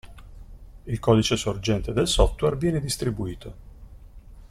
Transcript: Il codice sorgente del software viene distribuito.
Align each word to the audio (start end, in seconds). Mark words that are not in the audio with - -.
Il 0.85 0.97
codice 0.99 1.35
sorgente 1.35 1.93
del 1.93 2.07
software 2.07 2.55
viene 2.57 2.79
distribuito. 2.79 3.53